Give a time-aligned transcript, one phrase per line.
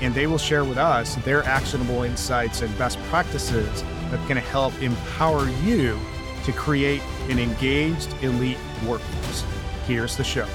[0.00, 4.80] and they will share with us their actionable insights and best practices that can help
[4.82, 5.98] empower you
[6.44, 9.44] to create an engaged elite workforce.
[9.86, 10.46] Here's the show.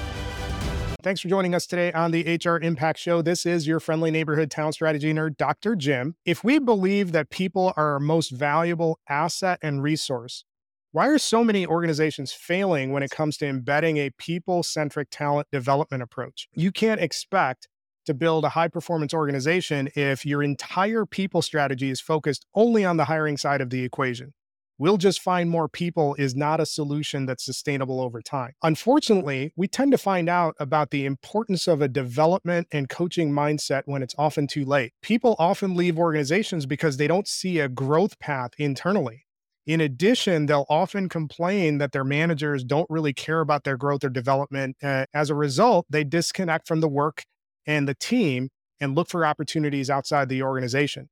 [1.02, 3.20] Thanks for joining us today on the HR Impact Show.
[3.20, 5.76] This is your friendly neighborhood talent strategy nerd, Dr.
[5.76, 6.16] Jim.
[6.24, 10.44] If we believe that people are our most valuable asset and resource,
[10.92, 15.48] why are so many organizations failing when it comes to embedding a people centric talent
[15.52, 16.48] development approach?
[16.54, 17.68] You can't expect
[18.06, 22.96] to build a high performance organization if your entire people strategy is focused only on
[22.96, 24.32] the hiring side of the equation.
[24.76, 28.54] We'll just find more people is not a solution that's sustainable over time.
[28.64, 33.82] Unfortunately, we tend to find out about the importance of a development and coaching mindset
[33.84, 34.92] when it's often too late.
[35.00, 39.26] People often leave organizations because they don't see a growth path internally.
[39.66, 44.10] In addition, they'll often complain that their managers don't really care about their growth or
[44.10, 44.76] development.
[44.82, 47.24] Uh, as a result, they disconnect from the work
[47.66, 51.08] and the team and look for opportunities outside the organization.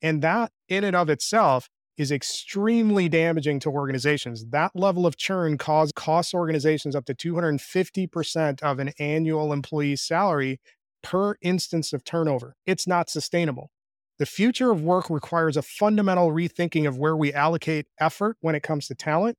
[0.00, 4.46] And that, in and of itself, is extremely damaging to organizations.
[4.46, 10.58] That level of churn cause, costs organizations up to 250% of an annual employee salary
[11.02, 12.56] per instance of turnover.
[12.66, 13.70] It's not sustainable.
[14.18, 18.62] The future of work requires a fundamental rethinking of where we allocate effort when it
[18.62, 19.36] comes to talent.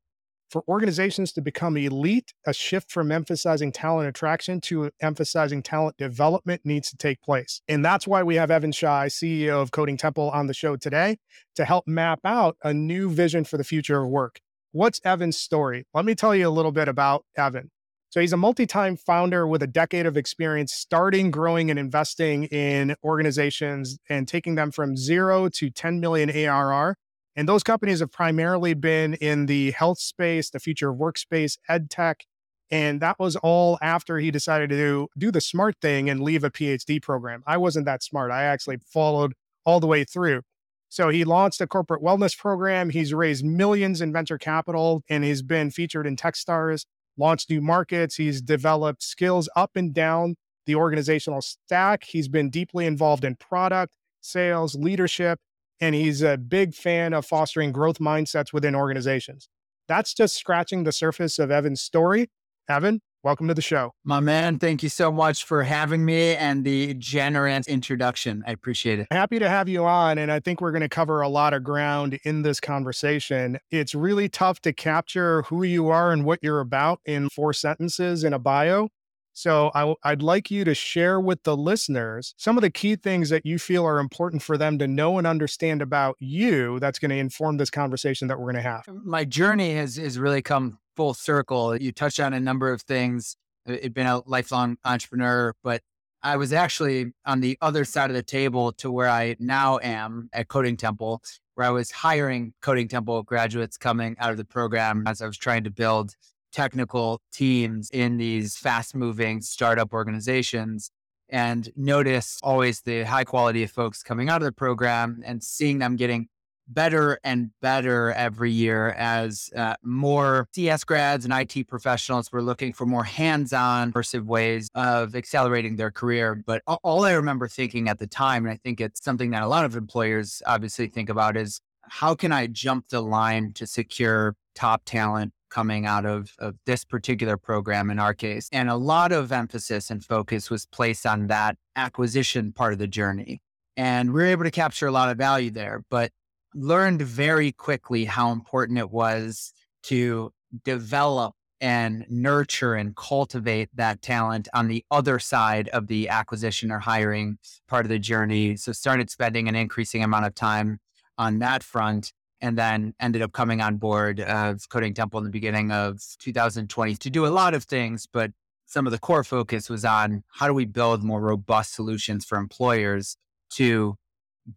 [0.54, 6.62] For organizations to become elite, a shift from emphasizing talent attraction to emphasizing talent development
[6.64, 7.64] needs to take place.
[7.68, 11.18] And that's why we have Evan Shy, CEO of Coding Temple, on the show today
[11.56, 14.42] to help map out a new vision for the future of work.
[14.74, 15.88] What's Evan's story?
[15.92, 17.72] Let me tell you a little bit about Evan.
[18.12, 22.44] So he's a multi time founder with a decade of experience starting, growing, and investing
[22.44, 26.96] in organizations and taking them from zero to 10 million ARR.
[27.36, 31.90] And those companies have primarily been in the health space, the future of workspace, ed
[31.90, 32.26] tech.
[32.70, 36.44] And that was all after he decided to do, do the smart thing and leave
[36.44, 37.44] a PhD program.
[37.46, 38.32] I wasn't that smart.
[38.32, 39.34] I actually followed
[39.66, 40.42] all the way through.
[40.90, 42.92] So he launched a corporate wellness program.
[42.92, 46.86] He's raised millions in venture capital and he's been featured in Techstars
[47.18, 48.16] launched new markets.
[48.16, 52.06] He's developed skills up and down the organizational stack.
[52.06, 55.40] He's been deeply involved in product, sales, leadership,
[55.82, 59.50] and he's a big fan of fostering growth mindsets within organizations.
[59.88, 62.30] That's just scratching the surface of Evan's story.
[62.70, 63.92] Evan, welcome to the show.
[64.06, 68.44] My man, thank you so much for having me and the generous introduction.
[68.48, 69.08] I appreciate it.
[69.12, 70.18] Happy to have you on.
[70.18, 73.60] And I think we're going to cover a lot of ground in this conversation.
[73.72, 78.24] It's really tough to capture who you are and what you're about in four sentences
[78.24, 78.88] in a bio.
[79.34, 83.30] So I, would like you to share with the listeners some of the key things
[83.30, 87.10] that you feel are important for them to know and understand about you that's going
[87.10, 88.86] to inform this conversation that we're going to have.
[89.04, 91.76] My journey has, has really come full circle.
[91.76, 93.36] You touched on a number of things.
[93.68, 95.82] I've been a lifelong entrepreneur, but
[96.22, 100.30] I was actually on the other side of the table to where I now am
[100.32, 101.22] at Coding Temple,
[101.56, 105.38] where I was hiring Coding Temple graduates coming out of the program as I was
[105.38, 106.16] trying to build
[106.54, 110.92] technical teams in these fast moving startup organizations
[111.30, 115.80] and notice always the high quality of folks coming out of the program and seeing
[115.80, 116.28] them getting
[116.68, 122.72] better and better every year as uh, more CS grads and IT professionals were looking
[122.72, 126.42] for more hands-on, immersive ways of accelerating their career.
[126.46, 129.48] But all I remember thinking at the time, and I think it's something that a
[129.48, 134.36] lot of employers obviously think about, is how can I jump the line to secure
[134.56, 138.50] top talent coming out of, of this particular program in our case?
[138.52, 142.88] And a lot of emphasis and focus was placed on that acquisition part of the
[142.88, 143.42] journey.
[143.78, 145.84] And we were able to capture a lot of value there.
[145.90, 146.12] But
[146.56, 149.54] learned very quickly how important it was
[149.84, 150.32] to
[150.64, 156.80] develop and nurture and cultivate that talent on the other side of the acquisition or
[156.80, 158.58] hiring part of the journey.
[158.58, 160.80] So started spending an increasing amount of time
[161.18, 162.12] on that front
[162.44, 166.96] and then ended up coming on board of Coding Temple in the beginning of 2020
[166.98, 168.32] to do a lot of things, but
[168.66, 172.38] some of the core focus was on how do we build more robust solutions for
[172.38, 173.16] employers
[173.52, 173.96] to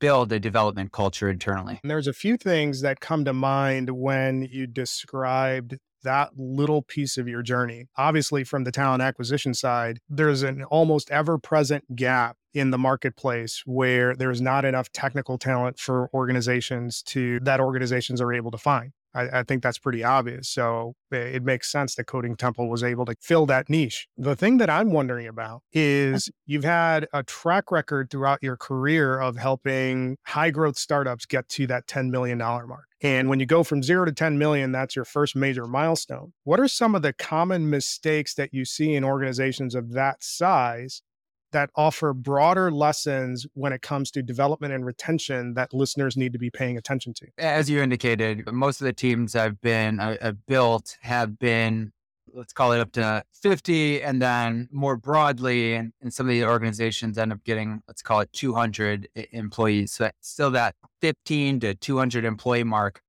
[0.00, 1.78] build a development culture internally.
[1.84, 7.16] And there's a few things that come to mind when you described that little piece
[7.16, 7.86] of your journey.
[7.96, 13.62] Obviously, from the talent acquisition side, there's an almost ever present gap in the marketplace
[13.66, 18.92] where there's not enough technical talent for organizations to that organizations are able to find.
[19.14, 20.48] I, I, think that's pretty obvious.
[20.48, 24.08] So eh, it makes sense that Coding Temple was able to fill that niche.
[24.16, 29.18] The thing that I'm wondering about is you've had a track record throughout your career
[29.18, 32.86] of helping high growth startups get to that $10 million mark.
[33.02, 36.32] And when you go from zero to 10 million, that's your first major milestone.
[36.44, 41.02] What are some of the common mistakes that you see in organizations of that size
[41.56, 46.38] that offer broader lessons when it comes to development and retention that listeners need to
[46.38, 47.26] be paying attention to?
[47.38, 51.92] As you indicated, most of the teams I've been I've built have been
[52.34, 56.44] let's call it up to 50 and then more broadly and, and some of the
[56.44, 59.92] organizations end up getting let's call it 200 employees.
[59.92, 63.00] So still that 15 to 200 employee mark.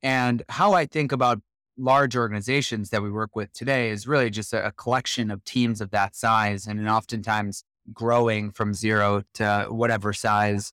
[0.00, 1.40] And how i think about
[1.76, 5.80] large organizations that we work with today is really just a, a collection of teams
[5.80, 6.68] of that size.
[6.68, 10.72] And oftentimes growing from zero to whatever size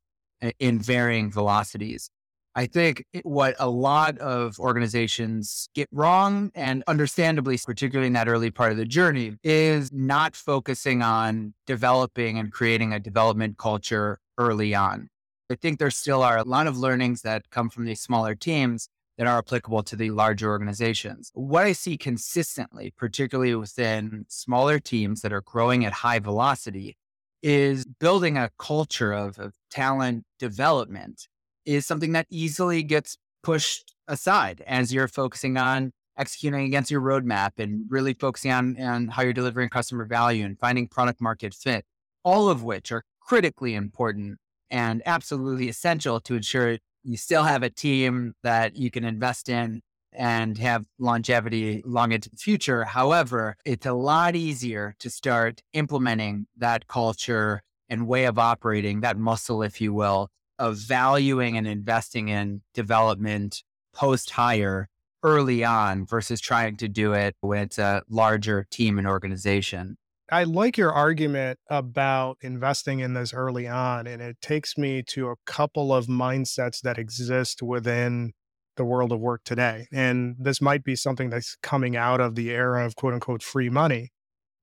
[0.59, 2.09] in varying velocities.
[2.55, 8.51] I think what a lot of organizations get wrong, and understandably, particularly in that early
[8.51, 14.75] part of the journey, is not focusing on developing and creating a development culture early
[14.75, 15.09] on.
[15.49, 18.87] I think there still are a lot of learnings that come from these smaller teams
[19.17, 21.31] that are applicable to the larger organizations.
[21.33, 26.97] What I see consistently, particularly within smaller teams that are growing at high velocity,
[27.43, 31.27] is building a culture of, of talent development
[31.65, 37.51] is something that easily gets pushed aside as you're focusing on executing against your roadmap
[37.57, 41.85] and really focusing on, on how you're delivering customer value and finding product market fit,
[42.23, 44.37] all of which are critically important
[44.69, 49.81] and absolutely essential to ensure you still have a team that you can invest in
[50.15, 52.83] and have longevity long into the future.
[52.83, 59.17] However, it's a lot easier to start implementing that culture and way of operating, that
[59.17, 60.29] muscle, if you will,
[60.59, 63.63] of valuing and investing in development
[63.93, 64.89] post hire
[65.23, 69.97] early on versus trying to do it when it's a larger team and organization.
[70.31, 74.07] I like your argument about investing in this early on.
[74.07, 78.33] And it takes me to a couple of mindsets that exist within
[78.75, 79.87] the world of work today.
[79.91, 83.69] And this might be something that's coming out of the era of quote unquote free
[83.69, 84.11] money.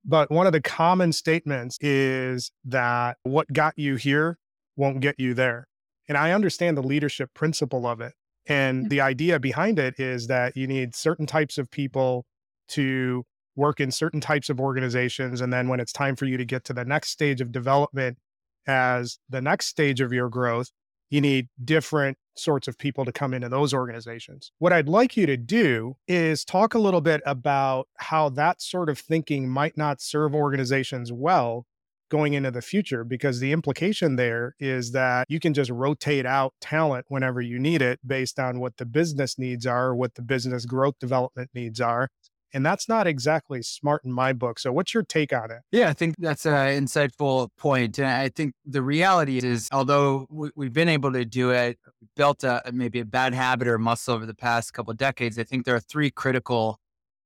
[0.03, 4.37] But one of the common statements is that what got you here
[4.75, 5.67] won't get you there.
[6.07, 8.13] And I understand the leadership principle of it.
[8.47, 12.25] And the idea behind it is that you need certain types of people
[12.69, 13.23] to
[13.55, 15.41] work in certain types of organizations.
[15.41, 18.17] And then when it's time for you to get to the next stage of development
[18.65, 20.71] as the next stage of your growth,
[21.11, 24.51] you need different sorts of people to come into those organizations.
[24.57, 28.89] What I'd like you to do is talk a little bit about how that sort
[28.89, 31.65] of thinking might not serve organizations well
[32.09, 36.53] going into the future because the implication there is that you can just rotate out
[36.59, 40.65] talent whenever you need it based on what the business needs are, what the business
[40.65, 42.09] growth development needs are.
[42.53, 44.59] And that's not exactly smart in my book.
[44.59, 45.61] So, what's your take on it?
[45.71, 47.97] Yeah, I think that's an insightful point.
[47.97, 51.79] And I think the reality is, although we, have been able to do it,
[52.15, 55.65] built a maybe a bad habit or muscle over the past couple decades, I think
[55.65, 56.79] there are three critical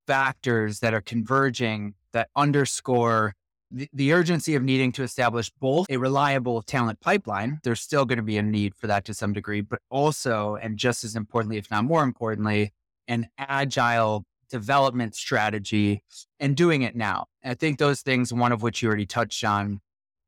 [0.07, 3.33] factors that are converging that underscore
[3.71, 7.59] the, the urgency of needing to establish both a reliable talent pipeline.
[7.63, 10.77] There's still going to be a need for that to some degree, but also, and
[10.77, 12.73] just as importantly, if not more importantly,
[13.07, 16.03] an agile development strategy
[16.39, 17.25] and doing it now.
[17.43, 19.81] I think those things, one of which you already touched on,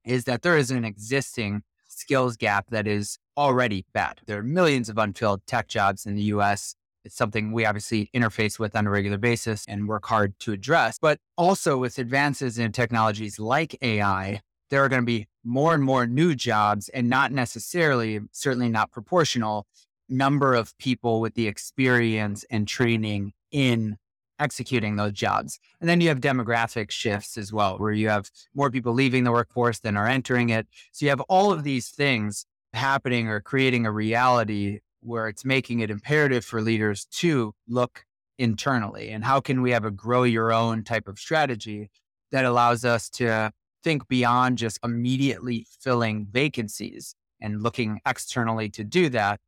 [0.06, 4.22] is that there is an existing skills gap that is already bad.
[4.26, 6.76] There are millions of unfilled tech jobs in the US.
[7.04, 10.98] It's something we obviously interface with on a regular basis and work hard to address.
[11.00, 15.84] But also with advances in technologies like AI, there are going to be more and
[15.84, 19.66] more new jobs and not necessarily, certainly not proportional,
[20.10, 23.98] number of people with the experience and training in
[24.39, 25.60] executing those jobs.
[25.79, 29.32] And then you have demographic shifts as well, where you have more people leaving the
[29.32, 30.67] workforce than are entering it.
[30.91, 35.79] So you have all of these things happening or creating a reality where it's making
[35.79, 38.06] it imperative for leaders to look
[38.38, 39.10] internally.
[39.10, 41.89] And how can we have a grow your own type of strategy
[42.32, 43.51] that allows us to
[43.84, 49.39] think beyond just immediately filling vacancies and looking externally to do that,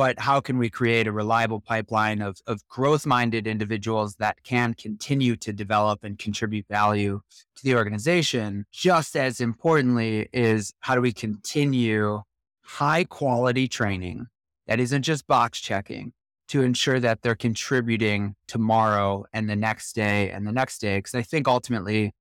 [0.00, 4.72] but how can we create a reliable pipeline of, of growth minded individuals that can
[4.72, 7.20] continue to develop and contribute value
[7.54, 8.64] to the organization?
[8.72, 12.22] Just as importantly, is how do we continue
[12.62, 14.28] high quality training
[14.66, 16.14] that isn't just box checking
[16.48, 20.96] to ensure that they're contributing tomorrow and the next day and the next day?
[20.96, 22.14] Because I think ultimately,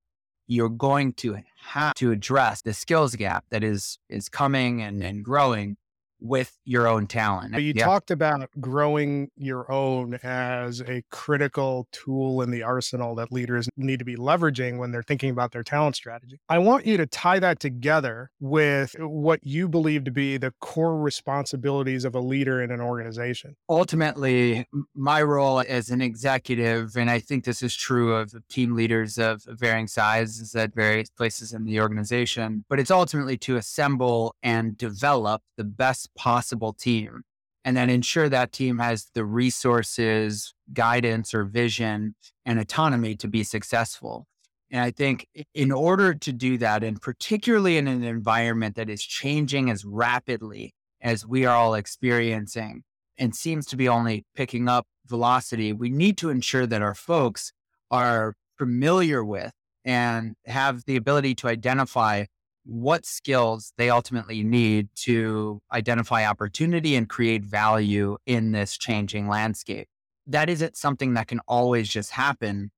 [0.48, 5.24] you're going to have to address the skills gap that is is coming and, and
[5.24, 5.77] growing
[6.19, 7.59] with your own talent.
[7.59, 7.85] You yeah.
[7.85, 13.99] talked about growing your own as a critical tool in the arsenal that leaders need
[13.99, 16.39] to be leveraging when they're thinking about their talent strategy.
[16.49, 20.97] I want you to tie that together with what you believe to be the core
[20.97, 23.55] responsibilities of a leader in an organization.
[23.69, 29.17] Ultimately, my role as an executive, and I think this is true of team leaders
[29.17, 34.77] of varying sizes at various places in the organization, but it's ultimately to assemble and
[34.77, 37.23] develop the best possible team
[37.65, 43.43] and then ensure that team has the resources, guidance, or vision and autonomy to be
[43.43, 44.25] successful.
[44.71, 49.03] And I think in order to do that, and particularly in an environment that is
[49.03, 52.83] changing as rapidly as we are all experiencing
[53.17, 57.51] and seems to be only picking up velocity, we need to ensure that our folks
[57.89, 59.51] are familiar with
[59.83, 62.25] and have the ability to identify
[62.69, 69.88] what skills they ultimately need to identify opportunity and create value in this changing landscape.
[70.27, 72.71] That isn't something that can always just happen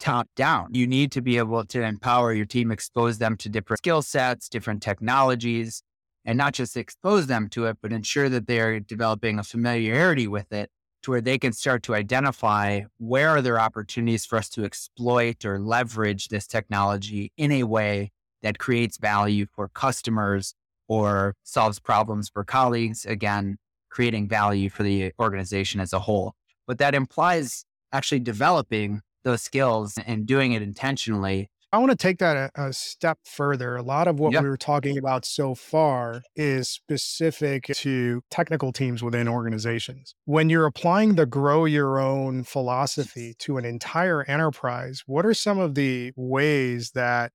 [0.00, 0.74] top down.
[0.74, 4.48] You need to be able to empower your team, expose them to different skill sets,
[4.48, 5.82] different technologies,
[6.24, 10.52] and not just expose them to it, but ensure that they're developing a familiarity with
[10.52, 10.70] it
[11.02, 15.44] to where they can start to identify where are there opportunities for us to exploit
[15.44, 18.10] or leverage this technology in a way
[18.42, 20.54] that creates value for customers
[20.88, 23.04] or solves problems for colleagues.
[23.04, 23.56] Again,
[23.90, 26.34] creating value for the organization as a whole.
[26.66, 31.50] But that implies actually developing those skills and doing it intentionally.
[31.72, 33.76] I want to take that a, a step further.
[33.76, 34.42] A lot of what yep.
[34.42, 40.14] we were talking about so far is specific to technical teams within organizations.
[40.26, 45.58] When you're applying the grow your own philosophy to an entire enterprise, what are some
[45.58, 47.32] of the ways that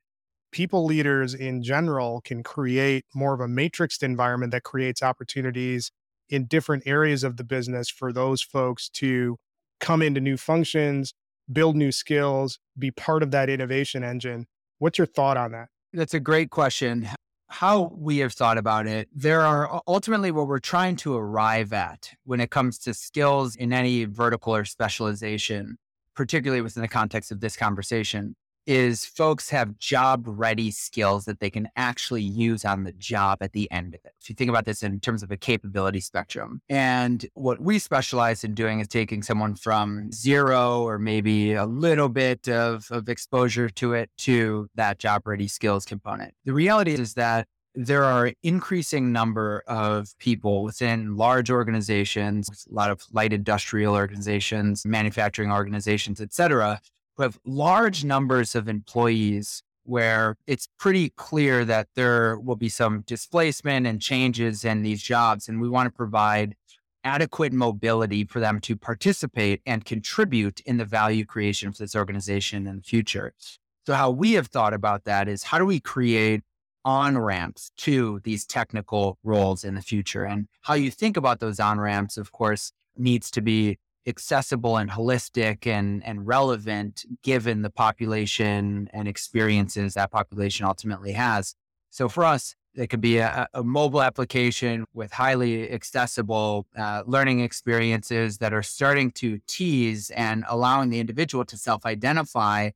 [0.51, 5.91] people leaders in general can create more of a matrixed environment that creates opportunities
[6.29, 9.37] in different areas of the business for those folks to
[9.79, 11.13] come into new functions,
[11.51, 14.45] build new skills, be part of that innovation engine.
[14.79, 15.67] What's your thought on that?
[15.93, 17.09] That's a great question.
[17.49, 22.11] How we have thought about it, there are ultimately what we're trying to arrive at
[22.23, 25.77] when it comes to skills in any vertical or specialization,
[26.15, 31.49] particularly within the context of this conversation is folks have job ready skills that they
[31.49, 34.13] can actually use on the job at the end of it.
[34.21, 36.61] If you think about this in terms of a capability spectrum.
[36.69, 42.09] And what we specialize in doing is taking someone from zero or maybe a little
[42.09, 46.33] bit of, of exposure to it to that job ready skills component.
[46.45, 52.91] The reality is that there are increasing number of people within large organizations, a lot
[52.91, 56.81] of light industrial organizations, manufacturing organizations, et cetera,
[57.21, 63.87] have large numbers of employees where it's pretty clear that there will be some displacement
[63.87, 65.47] and changes in these jobs.
[65.47, 66.55] And we want to provide
[67.03, 72.67] adequate mobility for them to participate and contribute in the value creation for this organization
[72.67, 73.33] in the future.
[73.87, 76.41] So, how we have thought about that is how do we create
[76.85, 80.23] on ramps to these technical roles in the future?
[80.23, 84.89] And how you think about those on ramps, of course, needs to be accessible and
[84.89, 91.55] holistic and, and relevant given the population and experiences that population ultimately has.
[91.89, 97.41] So for us, it could be a, a mobile application with highly accessible uh, learning
[97.41, 102.69] experiences that are starting to tease and allowing the individual to self-identify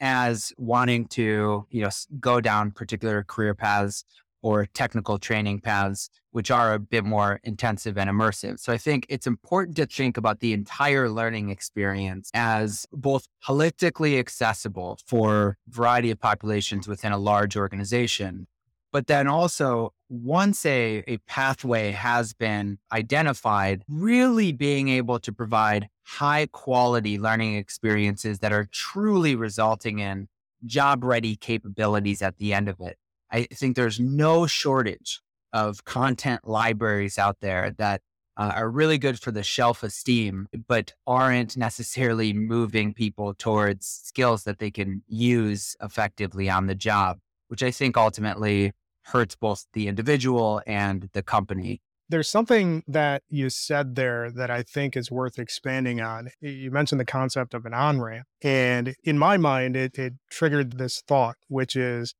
[0.00, 4.04] as wanting to, you know, go down particular career paths
[4.42, 8.58] or technical training paths, which are a bit more intensive and immersive.
[8.58, 14.18] So I think it's important to think about the entire learning experience as both holistically
[14.18, 18.46] accessible for a variety of populations within a large organization.
[18.92, 25.88] But then also, once a, a pathway has been identified, really being able to provide
[26.04, 30.28] high quality learning experiences that are truly resulting in
[30.66, 32.98] job ready capabilities at the end of it.
[33.32, 35.20] I think there's no shortage
[35.52, 38.02] of content libraries out there that
[38.36, 44.44] uh, are really good for the shelf esteem, but aren't necessarily moving people towards skills
[44.44, 48.72] that they can use effectively on the job, which I think ultimately
[49.06, 51.80] hurts both the individual and the company.
[52.08, 56.28] There's something that you said there that I think is worth expanding on.
[56.40, 58.26] You mentioned the concept of an on ramp.
[58.42, 62.14] And in my mind, it, it triggered this thought, which is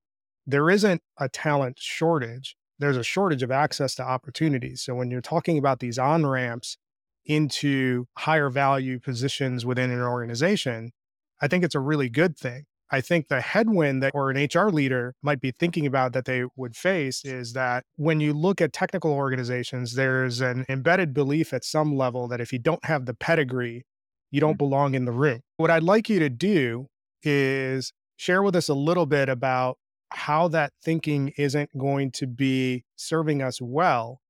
[0.47, 2.57] there isn't a talent shortage.
[2.79, 4.83] There's a shortage of access to opportunities.
[4.83, 6.77] So when you're talking about these on ramps
[7.25, 10.93] into higher value positions within an organization,
[11.41, 12.65] I think it's a really good thing.
[12.91, 16.45] I think the headwind that or an HR leader might be thinking about that they
[16.57, 21.65] would face is that when you look at technical organizations, there's an embedded belief at
[21.65, 23.87] some level that if you don't have the pedigree,
[24.31, 24.59] you don't mm.
[24.59, 25.41] belong in the room.
[25.57, 26.89] What I'd like you to do
[27.23, 29.79] is share with us a little bit about
[30.15, 34.21] how that thinking isn't going to be serving us well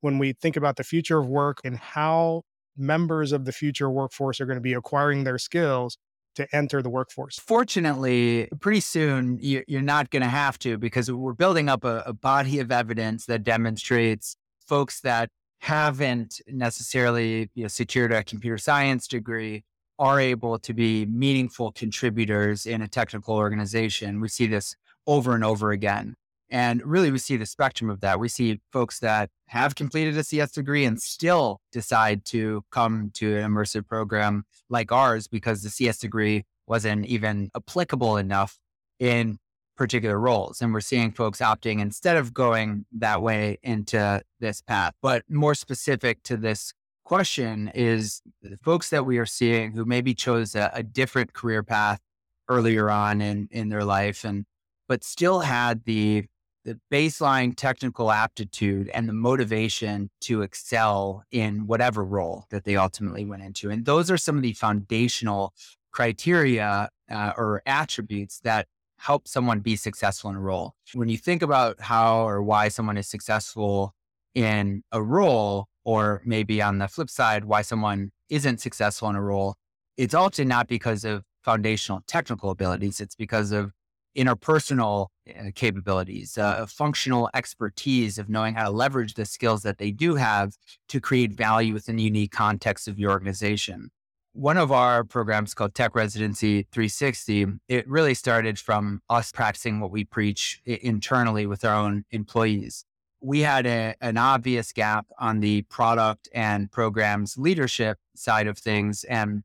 [0.00, 2.42] when we think about the future of work and how
[2.76, 5.98] members of the future workforce are going to be acquiring their skills
[6.34, 7.38] to enter the workforce?
[7.38, 12.60] Fortunately, pretty soon you're not going to have to because we're building up a, body
[12.60, 15.28] of evidence that demonstrates folks that
[15.58, 19.62] haven't necessarily you know, secured a computer science degree
[19.98, 24.20] are able to be meaningful contributors in a technical organization.
[24.20, 24.74] We see this
[25.10, 26.14] over and over again.
[26.50, 28.20] And really, we see the spectrum of that.
[28.20, 33.36] We see folks that have completed a CS degree and still decide to come to
[33.36, 38.58] an immersive program like ours because the CS degree wasn't even applicable enough
[39.00, 39.38] in
[39.76, 40.60] particular roles.
[40.60, 44.92] And we're seeing folks opting instead of going that way into this path.
[45.02, 46.72] But more specific to this
[47.04, 51.64] question is the folks that we are seeing who maybe chose a, a different career
[51.64, 51.98] path
[52.48, 54.44] earlier on in, in their life and
[54.90, 56.24] but still had the
[56.64, 63.24] the baseline technical aptitude and the motivation to excel in whatever role that they ultimately
[63.24, 63.70] went into.
[63.70, 65.54] And those are some of the foundational
[65.92, 68.66] criteria uh, or attributes that
[68.98, 70.74] help someone be successful in a role.
[70.92, 73.94] When you think about how or why someone is successful
[74.34, 79.22] in a role, or maybe on the flip side, why someone isn't successful in a
[79.22, 79.54] role,
[79.96, 83.00] it's often not because of foundational technical abilities.
[83.00, 83.72] It's because of
[84.16, 89.90] interpersonal uh, capabilities, uh, functional expertise of knowing how to leverage the skills that they
[89.90, 90.56] do have
[90.88, 93.90] to create value within the unique context of your organization.
[94.32, 99.90] One of our programs called Tech Residency 360, it really started from us practicing what
[99.90, 102.84] we preach internally with our own employees.
[103.20, 109.04] We had a, an obvious gap on the product and programs leadership side of things.
[109.04, 109.42] And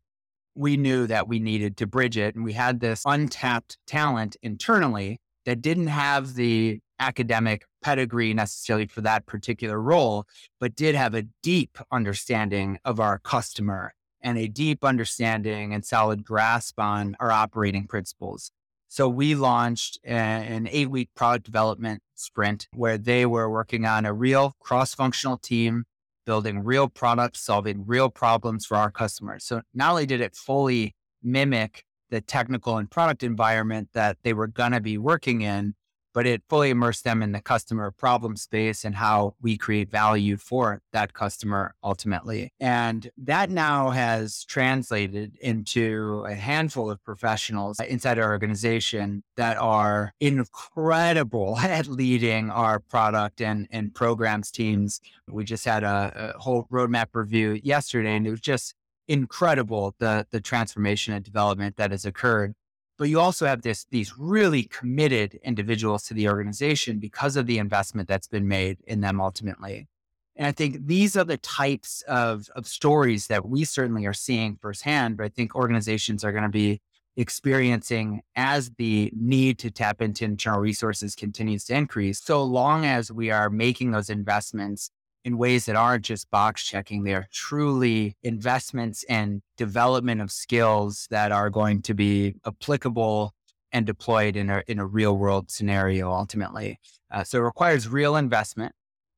[0.56, 2.36] we knew that we needed to bridge it.
[2.36, 9.02] And we had this untapped talent internally that didn't have the academic pedigree necessarily for
[9.02, 10.26] that particular role,
[10.60, 16.26] but did have a deep understanding of our customer and a deep understanding and solid
[16.26, 18.52] grasp on our operating principles.
[18.88, 24.14] So we launched an eight week product development sprint where they were working on a
[24.14, 25.84] real cross functional team
[26.26, 29.46] building real products, solving real problems for our customers.
[29.46, 34.48] So not only did it fully mimic the technical and product environment that they were
[34.48, 35.76] going to be working in,
[36.16, 40.38] but it fully immersed them in the customer problem space and how we create value
[40.38, 42.54] for that customer ultimately.
[42.58, 50.14] And that now has translated into a handful of professionals inside our organization that are
[50.22, 55.02] incredible at leading our product and, and programs teams.
[55.30, 58.74] We just had a, a whole roadmap review yesterday, and it was just
[59.08, 62.56] incredible the the transformation and development that has occurred
[62.98, 67.58] but you also have this these really committed individuals to the organization because of the
[67.58, 69.88] investment that's been made in them ultimately.
[70.36, 74.58] And I think these are the types of, of stories that we certainly are seeing
[74.62, 76.82] firsthand, but I think organizations are going to be
[77.16, 82.22] experiencing as the need to tap into internal resources continues to increase.
[82.22, 84.92] So long as we are making those investments
[85.26, 87.04] in ways that aren't just box checking.
[87.04, 93.34] They're truly investments and development of skills that are going to be applicable
[93.72, 96.80] and deployed in a, in a real world scenario ultimately.
[97.12, 98.72] Uh, so it requires real investment,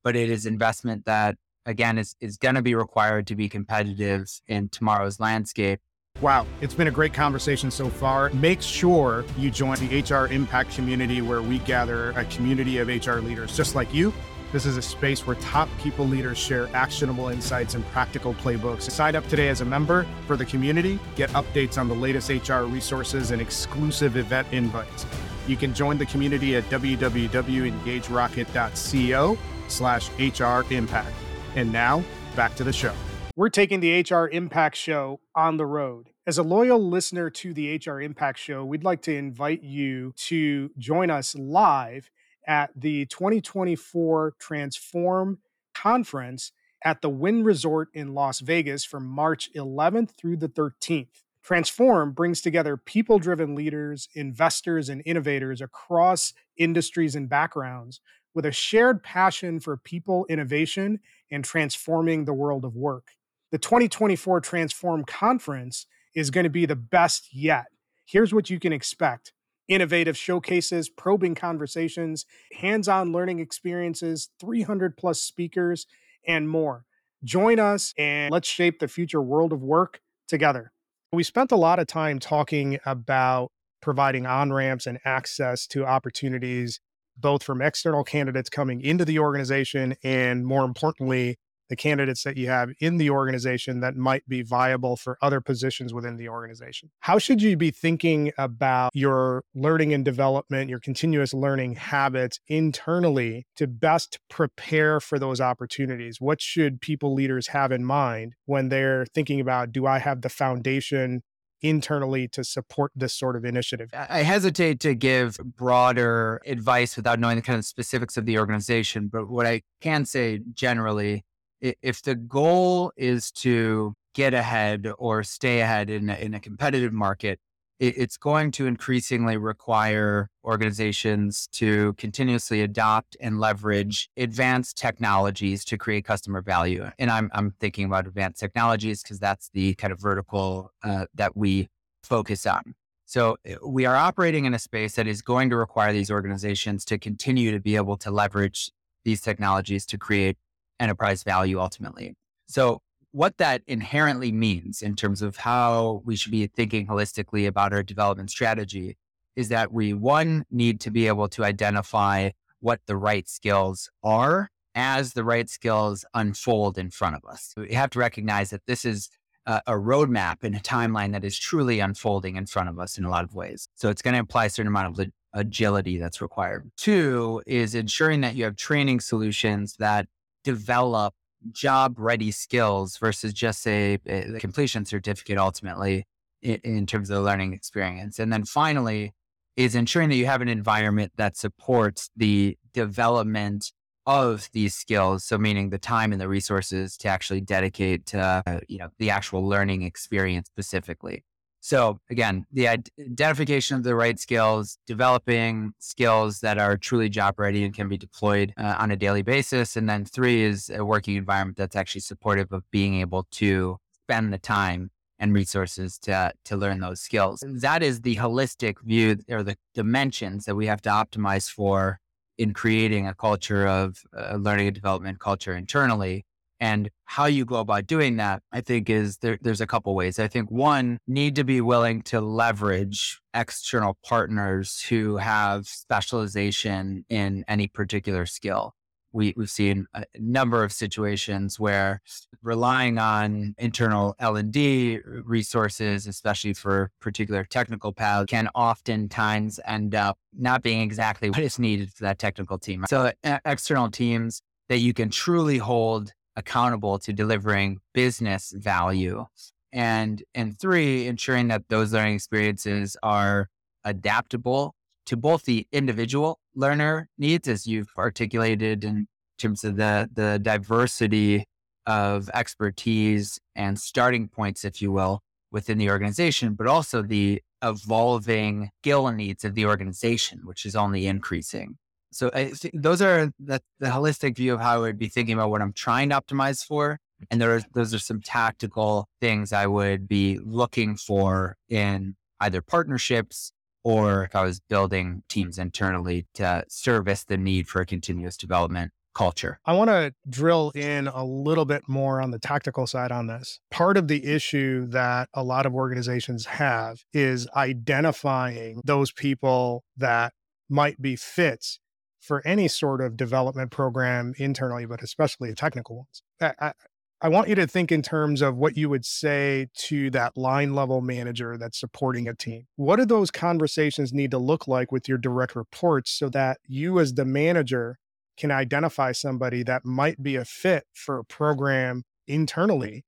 [0.04, 4.28] but it is investment that, again, is, is going to be required to be competitive
[4.48, 5.82] in tomorrow's landscape.
[6.22, 8.30] Wow, it's been a great conversation so far.
[8.32, 13.20] Make sure you join the HR Impact community where we gather a community of HR
[13.20, 14.14] leaders just like you
[14.52, 18.90] this is a space where top people leaders share actionable insights and practical playbooks.
[18.90, 22.64] Sign up today as a member for the community, get updates on the latest HR
[22.64, 25.06] resources and exclusive event invites.
[25.48, 31.16] You can join the community at www.engagerocket.co slash HR impact.
[31.56, 32.04] And now,
[32.36, 32.94] back to the show.
[33.36, 36.10] We're taking the HR Impact Show on the road.
[36.26, 40.72] As a loyal listener to the HR Impact Show, we'd like to invite you to
[40.78, 42.10] join us live
[42.48, 45.40] at the 2024 Transform
[45.76, 51.24] Conference at the Wynn Resort in Las Vegas from March 11th through the 13th.
[51.44, 58.02] Transform brings together people driven leaders, investors, and innovators across industries and backgrounds
[58.34, 61.00] with a shared passion for people innovation
[61.32, 63.12] and transforming the world of work.
[63.52, 67.68] The 2024 Transform Conference is going to be the best yet.
[68.06, 69.34] Here's what you can expect
[69.68, 75.86] innovative showcases, probing conversations, hands on learning experiences, 300 plus speakers,
[76.28, 76.86] and more.
[77.24, 80.72] Join us and let's shape the future world of work together.
[81.12, 83.52] We spent a lot of time talking about
[83.82, 86.80] providing on ramps and access to opportunities,
[87.18, 91.38] both from external candidates coming into the organization and more importantly,
[91.70, 95.94] the candidates that you have in the organization that might be viable for other positions
[95.94, 96.90] within the organization.
[97.02, 103.48] How should you be thinking about your learning and development, your continuous learning habits internally
[103.56, 106.22] to best prepare for those opportunities?
[106.22, 110.30] What should people leaders have in mind when they're thinking about do I have the
[110.30, 111.24] foundation
[111.62, 113.90] internally to support this sort of initiative?
[113.94, 119.10] I hesitate to give broader advice without knowing the kind of specifics of the organization,
[119.12, 121.26] but what I can say generally
[121.62, 126.94] if the goal is to get ahead or stay ahead in a, in a competitive
[126.94, 127.40] market,
[127.80, 136.04] it's going to increasingly require organizations to continuously adopt and leverage advanced technologies to create
[136.04, 136.90] customer value.
[136.98, 141.38] And I'm, I'm thinking about advanced technologies because that's the kind of vertical uh, that
[141.38, 141.68] we
[142.02, 142.74] focus on.
[143.06, 146.84] So uh, we are operating in a space that is going to require these organizations
[146.86, 148.72] to continue to be able to leverage
[149.06, 150.38] these technologies to create
[150.80, 152.16] enterprise value ultimately.
[152.48, 157.74] So, what that inherently means in terms of how we should be thinking holistically about
[157.74, 158.98] our development strategy
[159.36, 164.50] is that we, one, need to be able to identify what the right skills are
[164.76, 167.54] as the right skills unfold in front of us.
[167.56, 169.10] We have to recognize that this is
[169.46, 173.06] a, a roadmap and a timeline that is truly unfolding in front of us in
[173.06, 173.68] a lot of ways.
[173.76, 176.70] So it's going to imply a certain amount of agility that's required.
[176.78, 180.08] Two is ensuring that you have training solutions that
[180.48, 181.14] develop
[181.52, 186.06] job ready skills versus just say a completion certificate ultimately
[186.42, 188.18] in, in, terms of the learning experience.
[188.18, 189.14] And then finally
[189.58, 193.74] is ensuring that you have an environment that supports the development
[194.06, 195.26] of these skills.
[195.26, 199.10] So meaning the time and the resources to actually dedicate to, uh, you know, the
[199.10, 201.26] actual learning experience specifically.
[201.68, 207.66] So again, the identification of the right skills, developing skills that are truly job ready
[207.66, 209.76] and can be deployed uh, on a daily basis.
[209.76, 214.32] And then three is a working environment that's actually supportive of being able to spend
[214.32, 217.44] the time and resources to, to learn those skills.
[217.46, 222.00] That is the holistic view or the dimensions that we have to optimize for
[222.38, 226.27] in creating a culture of uh, learning and development culture internally
[226.60, 230.20] and how you go about doing that, I think is there, there's a couple ways.
[230.20, 237.46] I think one, need to be willing to leverage external partners who have specialization in
[237.48, 238.74] any particular skill.
[239.14, 242.02] We, we've seen a number of situations where
[242.44, 250.62] relying on internal L&D resources, especially for particular technical paths, can oftentimes end up not
[250.62, 252.86] being exactly what is needed for that technical team.
[252.90, 259.26] So external teams that you can truly hold accountable to delivering business value.
[259.74, 263.50] And and three, ensuring that those learning experiences are
[263.84, 264.76] adaptable
[265.08, 271.44] to both the individual learner needs, as you've articulated in terms of the the diversity
[271.86, 275.22] of expertise and starting points, if you will,
[275.52, 281.08] within the organization, but also the evolving skill needs of the organization, which is only
[281.08, 281.78] increasing.
[282.18, 285.36] So I think those are the, the holistic view of how I would be thinking
[285.36, 287.00] about what I'm trying to optimize for.
[287.30, 292.64] And there are, those are some tactical things I would be looking for in either
[292.64, 293.52] partnerships
[293.84, 298.94] or if I was building teams internally to service the need for a continuous development
[299.14, 299.60] culture.
[299.64, 303.60] I want to drill in a little bit more on the tactical side on this.
[303.70, 310.34] Part of the issue that a lot of organizations have is identifying those people that
[310.68, 311.80] might be fits
[312.28, 316.22] for any sort of development program internally, but especially technical ones.
[316.42, 316.74] I, I,
[317.22, 320.76] I want you to think in terms of what you would say to that line
[320.76, 322.68] level manager that's supporting a team.
[322.76, 327.00] What do those conversations need to look like with your direct reports so that you,
[327.00, 327.98] as the manager,
[328.38, 333.04] can identify somebody that might be a fit for a program internally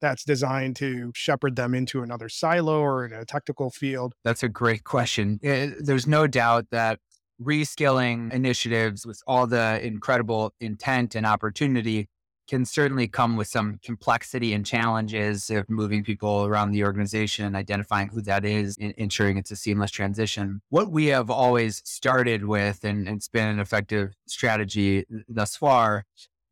[0.00, 4.14] that's designed to shepherd them into another silo or in a technical field?
[4.22, 5.40] That's a great question.
[5.42, 7.00] Eh, there's no doubt that
[7.42, 12.08] reskilling initiatives with all the incredible intent and opportunity
[12.48, 18.08] can certainly come with some complexity and challenges of moving people around the organization, identifying
[18.08, 20.62] who that is, and ensuring it's a seamless transition.
[20.70, 26.04] What we have always started with, and it's been an effective strategy thus far,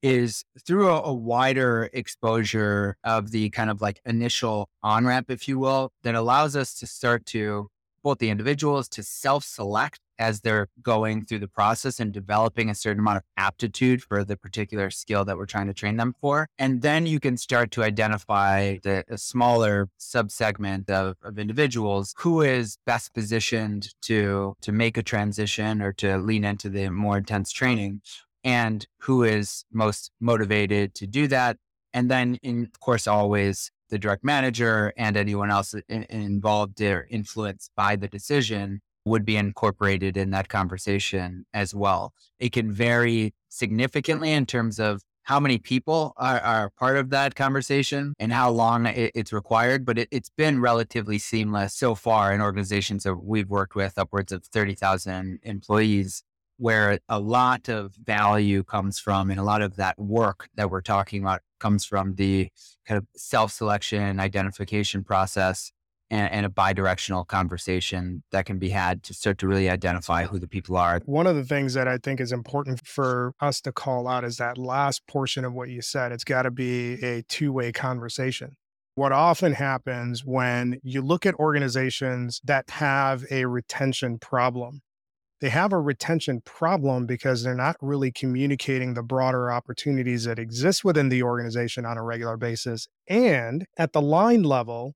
[0.03, 5.49] is through a, a wider exposure of the kind of like initial on ramp, if
[5.49, 7.68] you will, that allows us to start to
[8.03, 12.74] both the individuals to self select as they're going through the process and developing a
[12.74, 16.48] certain amount of aptitude for the particular skill that we're trying to train them for.
[16.59, 22.79] And then you can start to identify the smaller subsegment of, of individuals who is
[22.87, 28.00] best positioned to to make a transition or to lean into the more intense training
[28.44, 31.57] and who is most motivated to do that.
[31.92, 37.07] And then, in, of course, always the direct manager and anyone else in, involved or
[37.11, 42.12] influenced by the decision would be incorporated in that conversation as well.
[42.38, 47.35] It can vary significantly in terms of how many people are, are part of that
[47.35, 52.33] conversation and how long it, it's required, but it, has been relatively seamless so far
[52.33, 56.23] in organizations that we've worked with, upwards of 30,000 employees
[56.59, 60.81] where a lot of value comes from and a lot of that work that we're
[60.81, 62.49] talking about comes from the
[62.87, 65.73] kind of self-selection identification process
[66.11, 70.38] and, and, a bi-directional conversation that can be had to start to really identify who
[70.38, 73.73] the people are one of the things that i think is important for us to
[73.73, 77.23] call out is that last portion of what you said it's got to be a
[77.29, 78.57] two-way conversation
[78.95, 84.81] what often happens when you look at organizations that have a retention problem
[85.40, 90.83] they have a retention problem because they're not really communicating the broader opportunities that exist
[90.83, 92.88] within the organization on a regular basis.
[93.07, 94.95] And at the line level,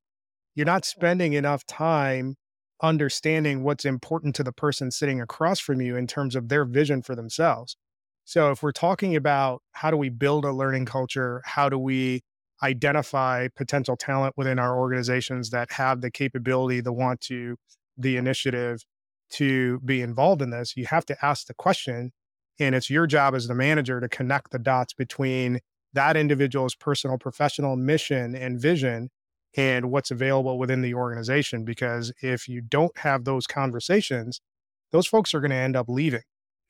[0.61, 2.37] you're not spending enough time
[2.83, 7.01] understanding what's important to the person sitting across from you in terms of their vision
[7.01, 7.79] for themselves.
[8.27, 12.21] So, if we're talking about how do we build a learning culture, how do we
[12.63, 17.57] identify potential talent within our organizations that have the capability, the want to,
[17.97, 18.85] the initiative
[19.31, 22.13] to be involved in this, you have to ask the question.
[22.59, 25.61] And it's your job as the manager to connect the dots between
[25.95, 29.09] that individual's personal, professional mission and vision
[29.57, 31.65] and what's available within the organization.
[31.65, 34.41] Because if you don't have those conversations,
[34.93, 36.23] those folks are going to end up leaving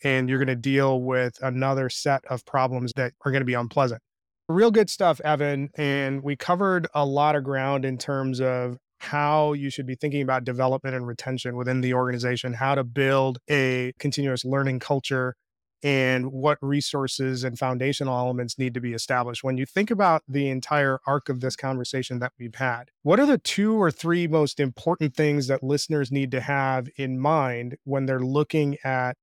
[0.03, 3.55] and you're going to deal with another set of problems that are going to be
[3.55, 4.01] unpleasant.
[4.49, 5.71] Real good stuff, Evan.
[5.77, 10.23] And we covered a lot of ground in terms of how you should be thinking
[10.23, 15.35] about development and retention within the organization, how to build a continuous learning culture,
[15.83, 19.43] and what resources and foundational elements need to be established.
[19.43, 23.27] When you think about the entire arc of this conversation that we've had, what are
[23.27, 28.07] the two or three most important things that listeners need to have in mind when
[28.07, 29.17] they're looking at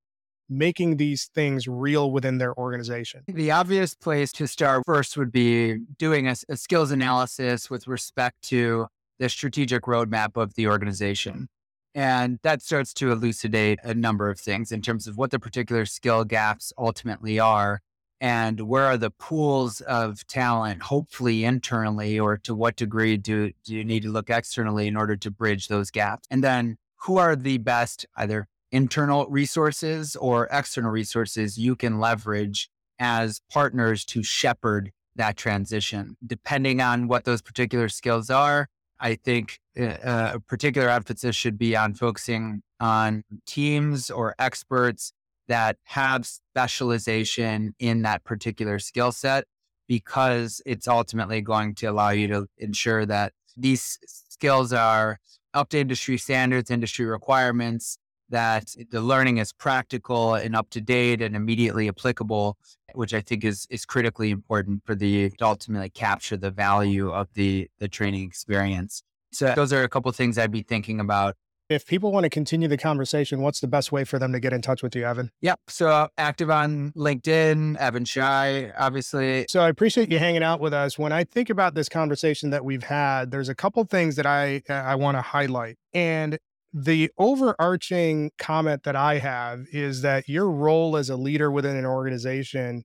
[0.49, 3.23] making these things real within their organization?
[3.27, 8.41] The obvious place to start first would be doing a, a skills analysis with respect
[8.43, 8.87] to
[9.19, 11.49] the strategic roadmap of the organization.
[11.97, 15.83] And that starts to elucidate a number of things in terms of what the particular
[15.87, 17.81] skill gaps ultimately are
[18.21, 23.73] and where are the pools of talent, hopefully internally, or to what degree do, do
[23.73, 26.27] you need to look externally in order to bridge those gaps?
[26.29, 32.69] And then who are the best either internal resources or external resources you can leverage
[32.99, 38.67] as partners to shepherd that transition, depending on what those particular skills are
[38.99, 45.13] I think uh, uh, a particular emphasis should be on focusing on teams or experts
[45.47, 49.45] that have specialization in that particular skill set
[49.87, 55.19] because it's ultimately going to allow you to ensure that these skills are
[55.53, 57.97] up to industry standards, industry requirements,
[58.29, 62.57] that the learning is practical and up to date and immediately applicable,
[62.93, 67.27] which I think is is critically important for the to ultimately capture the value of
[67.33, 69.03] the the training experience.
[69.31, 71.35] So those are a couple things I'd be thinking about.
[71.69, 74.53] If people want to continue the conversation, what's the best way for them to get
[74.53, 75.31] in touch with you, Evan?
[75.41, 75.59] Yep.
[75.67, 79.45] So active on LinkedIn, Evan Shy, obviously.
[79.49, 80.97] So I appreciate you hanging out with us.
[80.97, 84.61] When I think about this conversation that we've had, there's a couple things that I
[84.69, 85.77] I want to highlight.
[85.93, 86.39] And
[86.73, 91.85] the overarching comment that I have is that your role as a leader within an
[91.85, 92.83] organization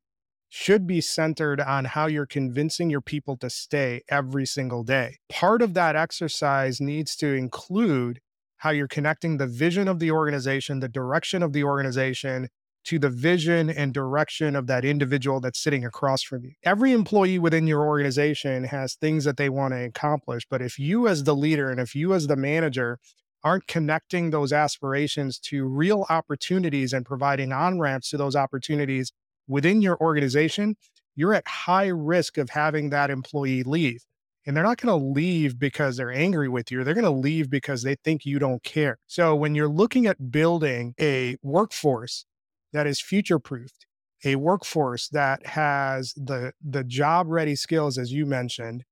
[0.48, 5.16] should be centered on how you're convincing your people to stay every single day.
[5.30, 8.20] Part of that exercise needs to include
[8.58, 12.48] how you're connecting the vision of the organization, the direction of the organization,
[12.84, 16.52] to the vision and direction of that individual that's sitting across from you.
[16.64, 20.42] Every employee within your organization has things that they want to accomplish.
[20.50, 22.98] But if you, as the leader, and if you, as the manager,
[23.44, 29.12] aren't connecting those aspirations to real opportunities and providing on ramps to those opportunities
[29.48, 30.76] within your organization,
[31.16, 34.04] you're at high risk of having that employee leave.
[34.46, 36.82] And they're not going to leave because they're angry with you.
[36.82, 38.98] They're going to leave because they think you don't care.
[39.06, 42.24] So when you're looking at building a workforce
[42.72, 43.86] that is future proofed,
[44.24, 48.84] a workforce that has the the job ready skills as you mentioned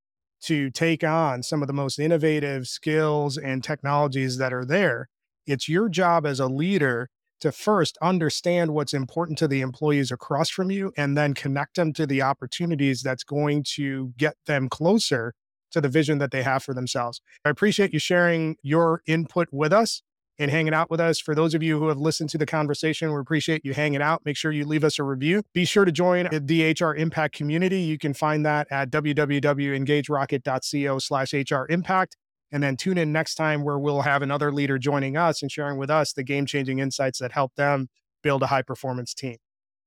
[0.42, 5.09] to take on some of the most innovative skills and technologies that are there,
[5.46, 7.09] It's your job as a leader
[7.40, 11.92] to first understand what's important to the employees across from you and then connect them
[11.94, 15.33] to the opportunities that's going to get them closer
[15.72, 17.20] to the vision that they have for themselves.
[17.44, 20.03] I appreciate you sharing your input with us
[20.40, 21.20] and hanging out with us.
[21.20, 24.22] For those of you who have listened to the conversation, we appreciate you hanging out.
[24.24, 25.44] Make sure you leave us a review.
[25.53, 27.83] Be sure to join the HR Impact community.
[27.83, 32.16] You can find that at www.engagerocket.co slash HR Impact.
[32.50, 35.79] And then tune in next time where we'll have another leader joining us and sharing
[35.79, 37.88] with us the game changing insights that help them
[38.22, 39.37] build a high performance team.